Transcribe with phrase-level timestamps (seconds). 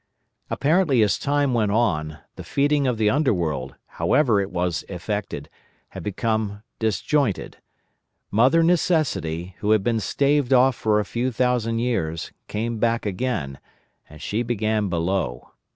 [0.49, 5.47] Apparently as time went on, the feeding of an Underworld, however it was effected,
[5.89, 7.57] had become disjointed.
[8.31, 13.59] Mother Necessity, who had been staved off for a few thousand years, came back again,
[14.09, 15.51] and she began below.